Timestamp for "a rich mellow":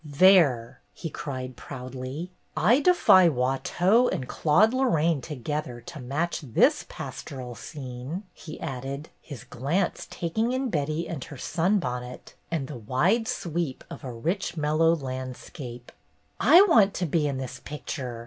14.03-14.95